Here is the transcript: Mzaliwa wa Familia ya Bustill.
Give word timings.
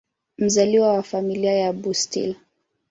Mzaliwa 0.37 0.93
wa 0.93 1.03
Familia 1.03 1.53
ya 1.53 1.73
Bustill. 1.73 2.35